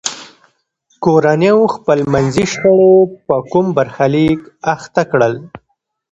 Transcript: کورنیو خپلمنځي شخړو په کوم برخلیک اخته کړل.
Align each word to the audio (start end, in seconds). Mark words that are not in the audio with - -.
کورنیو 1.03 1.59
خپلمنځي 1.75 2.45
شخړو 2.53 2.93
په 3.27 3.35
کوم 3.51 3.65
برخلیک 3.77 4.39
اخته 4.73 5.01
کړل. 5.11 5.33